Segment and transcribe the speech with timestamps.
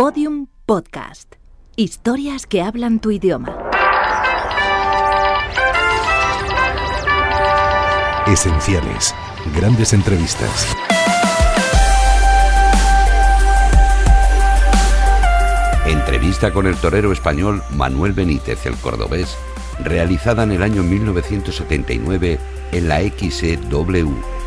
[0.00, 1.34] Podium Podcast.
[1.76, 3.54] Historias que hablan tu idioma.
[8.26, 9.14] Esenciales.
[9.54, 10.74] Grandes entrevistas.
[15.84, 19.36] Entrevista con el torero español Manuel Benítez, el cordobés,
[19.84, 22.38] realizada en el año 1979
[22.72, 24.39] en la XEW.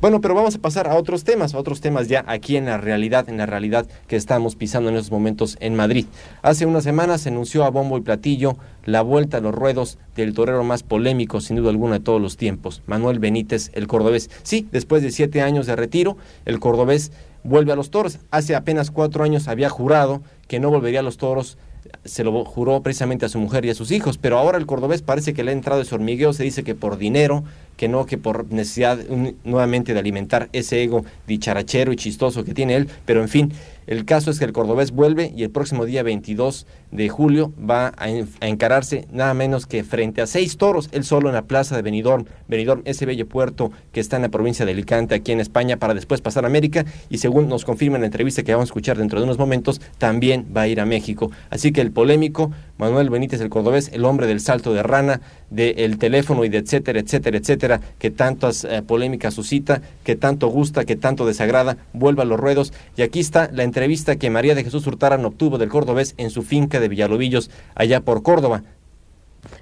[0.00, 2.78] Bueno, pero vamos a pasar a otros temas, a otros temas ya aquí en la
[2.78, 6.06] realidad, en la realidad que estamos pisando en estos momentos en Madrid.
[6.40, 10.34] Hace unas semanas se anunció a bombo y platillo la vuelta a los ruedos del
[10.34, 14.30] torero más polémico, sin duda alguna, de todos los tiempos, Manuel Benítez, el cordobés.
[14.44, 17.10] Sí, después de siete años de retiro, el cordobés
[17.42, 18.20] vuelve a los toros.
[18.30, 21.58] Hace apenas cuatro años había jurado que no volvería a los toros
[22.04, 25.02] se lo juró precisamente a su mujer y a sus hijos, pero ahora el cordobés
[25.02, 27.44] parece que le ha entrado ese hormigueo, se dice que por dinero,
[27.76, 28.98] que no, que por necesidad
[29.44, 33.52] nuevamente de alimentar ese ego dicharachero y chistoso que tiene él, pero en fin,
[33.88, 37.94] el caso es que el cordobés vuelve y el próximo día 22 de julio va
[37.96, 38.08] a,
[38.46, 42.26] encararse nada menos que frente a seis toros, él solo en la plaza de Benidorm,
[42.48, 45.94] Benidorm, ese bello puerto que está en la provincia de Alicante, aquí en España, para
[45.94, 48.98] después pasar a América y según nos confirma en la entrevista que vamos a escuchar
[48.98, 51.30] dentro de unos momentos, también va a ir a México.
[51.48, 55.98] Así que el polémico Manuel Benítez el Cordobés, el hombre del salto de rana, del
[55.98, 60.96] teléfono y de etcétera, etcétera, etcétera, que tantas eh, polémicas suscita, que tanto gusta, que
[60.96, 62.72] tanto desagrada, vuelva a los ruedos.
[62.96, 66.42] Y aquí está la entrevista que María de Jesús Hurtaran obtuvo del Cordobés en su
[66.42, 68.62] finca de Villalobillos, allá por Córdoba.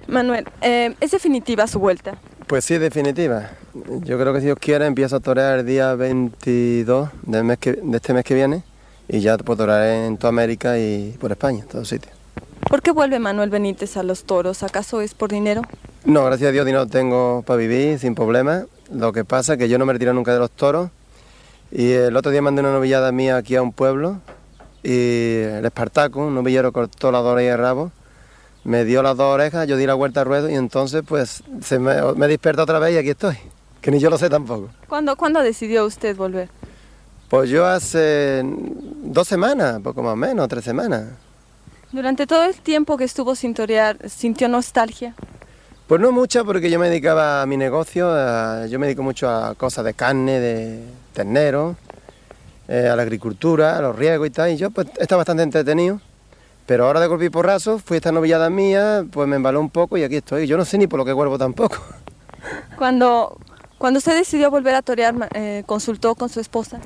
[0.07, 2.17] Manuel, eh, ¿es definitiva su vuelta?
[2.47, 3.51] Pues sí, definitiva.
[4.03, 7.73] Yo creo que si Dios quiere empiezo a torear el día 22 del mes que,
[7.73, 8.63] de este mes que viene
[9.07, 12.16] y ya puedo torear en toda América y por España, en todos sitios.
[12.69, 14.61] ¿Por qué vuelve Manuel Benítez a los toros?
[14.61, 15.61] ¿Acaso es por dinero?
[16.03, 18.65] No, gracias a Dios dinero tengo para vivir sin problema.
[18.91, 20.89] Lo que pasa es que yo no me retiro nunca de los toros.
[21.71, 24.19] Y el otro día mandé una novillada mía aquí a un pueblo
[24.83, 27.91] y el Espartaco, un novillero cortó las dos orejas de rabo,
[28.63, 31.79] me dio las dos orejas, yo di la vuelta al ruedo y entonces pues se
[31.79, 33.37] me, me despertó otra vez y aquí estoy,
[33.81, 34.69] que ni yo lo sé tampoco.
[34.87, 36.49] ¿Cuándo, ¿Cuándo decidió usted volver?
[37.29, 41.03] Pues yo hace dos semanas, poco más o menos, tres semanas.
[41.91, 45.15] Durante todo el tiempo que estuvo sin torear, ¿sintió nostalgia?
[45.87, 48.09] Pues no mucha, porque yo me dedicaba a mi negocio,
[48.67, 50.83] yo me dedico mucho a cosas de carne, de
[51.13, 51.77] ternero,
[52.67, 56.01] eh, a la agricultura, a los riegos y tal, y yo pues estaba bastante entretenido.
[56.65, 59.95] Pero ahora de golpe y porrazo, fui esta novillada mía, pues me embaló un poco
[59.95, 60.45] y aquí estoy.
[60.45, 61.77] Yo no sé ni por lo que vuelvo tampoco.
[62.77, 63.37] Cuando,
[63.77, 66.79] cuando usted decidió volver a torear, eh, ¿consultó con su esposa?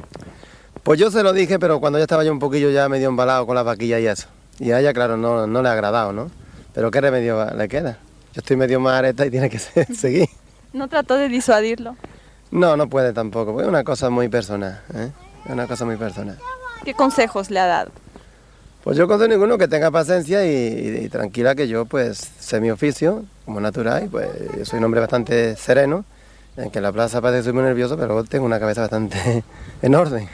[0.83, 3.45] Pues yo se lo dije, pero cuando ya estaba yo un poquillo ya medio embalado
[3.45, 4.27] con la vaquilla y eso.
[4.59, 6.29] Y a ella, claro, no, no le ha agradado, ¿no?
[6.73, 7.97] Pero ¿qué remedio le queda?
[8.33, 9.59] Yo estoy medio más areta y tiene que
[9.95, 10.29] seguir.
[10.73, 11.95] ¿No trató de disuadirlo?
[12.51, 15.11] No, no puede tampoco, es una cosa muy personal, ¿eh?
[15.45, 16.37] Es una cosa muy personal.
[16.83, 17.91] ¿Qué consejos le ha dado?
[18.83, 23.25] Pues yo consejo ninguno que tenga paciencia y, tranquila que yo pues sé mi oficio
[23.45, 26.03] como natural y pues yo soy un hombre bastante sereno,
[26.57, 29.43] en que en la plaza parece que soy muy nervioso, pero tengo una cabeza bastante
[29.81, 30.27] en orden.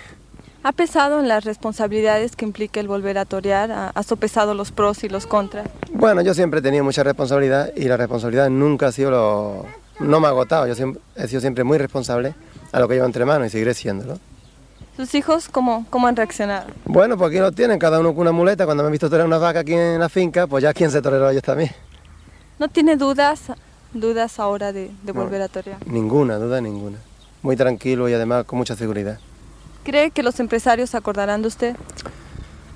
[0.63, 3.91] ¿Ha pesado en las responsabilidades que implica el volver a torear?
[3.94, 5.68] ¿Ha sopesado los pros y los contras?
[5.94, 9.66] Bueno, yo siempre he tenido mucha responsabilidad y la responsabilidad nunca ha sido lo...
[10.00, 12.34] no me ha agotado, yo siempre, he sido siempre muy responsable
[12.72, 14.19] a lo que llevo entre manos y seguiré siéndolo.
[14.97, 16.68] ¿Sus hijos cómo, cómo han reaccionado?
[16.85, 18.66] Bueno, pues aquí lo tienen, cada uno con una muleta.
[18.66, 21.01] Cuando me han visto torear una vaca aquí en la finca, pues ya quien se
[21.03, 21.69] toreó ellos también.
[22.57, 23.44] ¿No tiene dudas,
[23.94, 25.78] dudas ahora de, de volver a torear?
[25.85, 26.97] Ninguna, duda ninguna.
[27.44, 29.19] Muy tranquilo y además con mucha seguridad.
[29.88, 31.75] ¿Cree que los empresarios se acordarán de usted?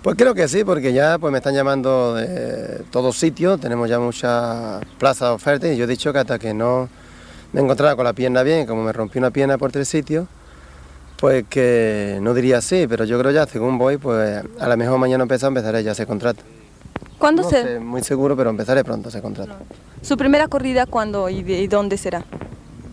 [0.02, 4.00] Pues creo que sí, porque ya pues me están llamando de todos sitios, tenemos ya
[4.00, 6.88] muchas plazas de ofertas y yo he dicho que hasta que no
[7.52, 10.26] me encontrara con la pierna bien, como me rompí una pierna por tres sitios,
[11.18, 14.98] pues que no diría sí, pero yo creo ya, según voy, pues a lo mejor
[14.98, 16.42] mañana empezar, empezaré ya ese contrato.
[17.18, 17.62] ¿Cuándo no se...?
[17.62, 19.52] Sé, muy seguro, pero empezaré pronto ese contrato.
[20.02, 22.24] ¿Su primera corrida cuándo y, de, y dónde será?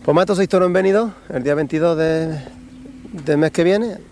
[0.03, 2.37] Pues mato seis toros en Venido, el día 22 de,
[3.25, 4.08] del mes que viene,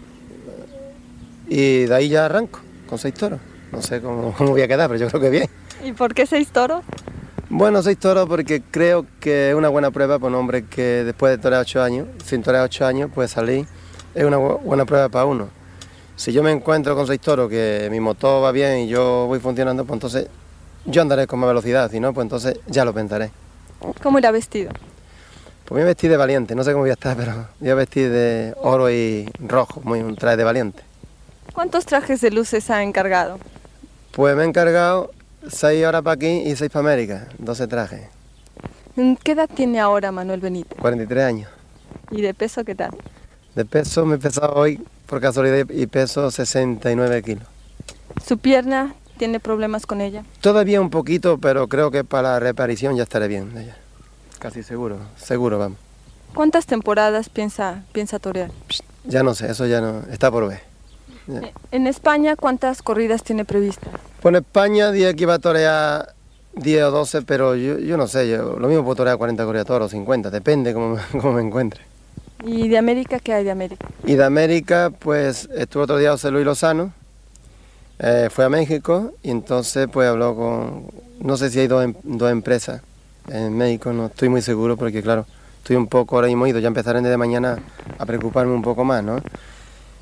[1.47, 3.39] y de ahí ya arranco con seis toros.
[3.71, 5.49] No sé cómo, cómo, voy a quedar, pero yo creo que bien.
[5.83, 6.83] ¿Y por qué seis toros?
[7.49, 11.31] Bueno, seis toros porque creo que es una buena prueba para un hombre que después
[11.31, 13.65] de torear ocho años, sin torear ocho años, puede salir.
[14.13, 15.49] Es una buena prueba para uno.
[16.15, 19.39] Si yo me encuentro con seis toros que mi motor va bien y yo voy
[19.39, 20.27] funcionando, pues entonces
[20.85, 23.31] yo andaré con más velocidad, si no, pues entonces ya lo pensaré.
[24.01, 24.71] ¿Cómo irá vestido?
[25.65, 28.09] Pues me vestí de valiente, no sé cómo voy a estar, pero voy a vestir
[28.09, 30.87] de oro y rojo, muy un traje de valiente.
[31.57, 33.39] ¿Cuántos trajes de luces ha encargado?
[34.12, 35.09] Pues me he encargado
[35.50, 38.01] seis horas para aquí y seis para América, 12 trajes.
[39.24, 40.77] ¿Qué edad tiene ahora Manuel Benítez?
[40.80, 41.50] 43 años.
[42.12, 42.92] ¿Y de peso qué tal?
[43.56, 47.48] De peso me he pesado hoy por casualidad y peso 69 kilos.
[48.24, 50.24] ¿Su pierna tiene problemas con ella?
[50.42, 53.56] Todavía un poquito, pero creo que para la reparición ya estaré bien.
[53.56, 53.77] de ella.
[54.38, 55.80] Casi seguro, seguro vamos.
[56.36, 58.51] ¿Cuántas temporadas piensa, piensa torear?
[59.06, 60.67] Ya no sé, eso ya no, está por ver.
[61.30, 63.89] Eh, En España, ¿cuántas corridas tiene previstas?
[64.21, 66.13] Pues en España dije que iba a torear
[66.56, 69.68] 10 o 12, pero yo, yo no sé, yo lo mismo puedo torear 40 corridas
[69.68, 71.81] toros, 50, depende cómo, me- cómo me encuentre.
[72.44, 73.88] ¿Y de América qué hay de América?
[74.06, 76.94] Y de América, pues estuvo otro día José Luis Lozano,
[78.00, 80.86] eh, fue a México y entonces pues habló con,
[81.19, 82.81] no sé si hay dos, em- dos empresas
[83.27, 85.25] en México, no estoy muy seguro porque claro,
[85.59, 87.57] estoy un poco ahora mismo ido, ya empezaré desde mañana
[87.98, 89.19] a preocuparme un poco más, ¿no?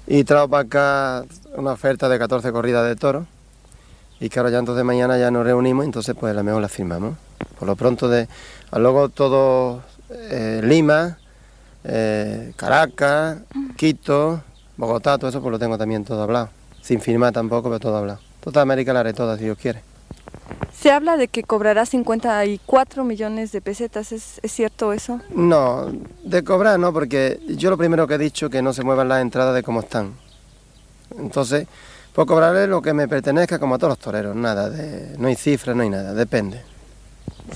[0.07, 1.25] Y trajo para acá
[1.55, 3.25] una oferta de 14 corridas de toros
[4.19, 7.17] y claro, ya entonces mañana ya nos reunimos, entonces pues a lo mejor la firmamos.
[7.59, 8.27] Por lo pronto de,
[8.71, 11.17] luego todo eh, Lima,
[11.83, 13.39] eh, Caracas,
[13.75, 14.41] Quito,
[14.77, 16.49] Bogotá, todo eso pues lo tengo también todo hablado.
[16.81, 18.19] Sin firmar tampoco, pero todo hablado.
[18.39, 19.81] Toda América la haré toda, si Dios quiere.
[20.85, 25.19] Se habla de que cobrará 54 millones de pesetas, ¿es, es cierto eso?
[25.33, 25.91] No,
[26.23, 29.23] de cobrar no, porque yo lo primero que he dicho que no se muevan las
[29.23, 30.13] entradas de cómo están.
[31.17, 31.65] Entonces,
[32.13, 35.33] pues cobraré lo que me pertenezca como a todos los toreros, nada, de, no hay
[35.33, 36.61] cifras, no hay nada, depende.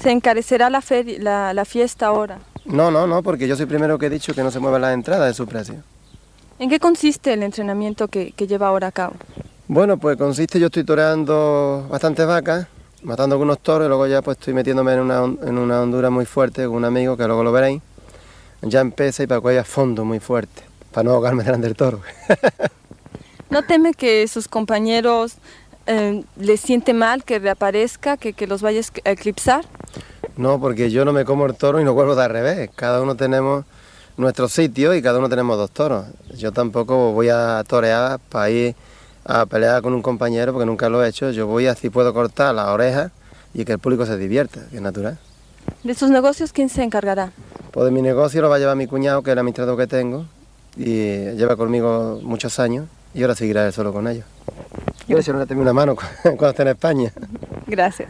[0.01, 2.39] ¿Se encarecerá la, feri- la, la fiesta ahora?
[2.65, 4.95] No, no, no, porque yo soy primero que he dicho que no se muevan las
[4.95, 5.75] entradas de su precio.
[6.57, 9.13] ¿En qué consiste el entrenamiento que, que lleva ahora a cabo?
[9.67, 12.65] Bueno, pues consiste, yo estoy toreando bastantes vacas,
[13.03, 16.25] matando algunos toros, y luego ya pues estoy metiéndome en una, en una hondura muy
[16.25, 17.81] fuerte con un amigo, que luego lo veréis.
[18.61, 22.01] Ya empieza y para que a fondo muy fuerte, para no ahogarme delante del toro.
[23.49, 25.35] ¿No teme que sus compañeros
[25.87, 29.65] eh, les siente mal que reaparezca, que, que los vaya a eclipsar?
[30.37, 32.69] No, porque yo no me como el toro y no vuelvo de al revés.
[32.75, 33.65] Cada uno tenemos
[34.17, 36.05] nuestro sitio y cada uno tenemos dos toros.
[36.37, 38.75] Yo tampoco voy a torear para ir
[39.25, 41.31] a pelear con un compañero porque nunca lo he hecho.
[41.31, 43.11] Yo voy así puedo cortar las orejas
[43.53, 45.17] y que el público se divierta, que es natural.
[45.83, 47.31] ¿De sus negocios quién se encargará?
[47.71, 49.87] Pues de mi negocio lo va a llevar mi cuñado, que es el administrador que
[49.87, 50.25] tengo,
[50.75, 50.85] y
[51.35, 54.25] lleva conmigo muchos años, y ahora seguirá él solo con ellos.
[55.07, 57.11] Yo le también una mano cu- cuando esté en España.
[57.67, 58.09] Gracias.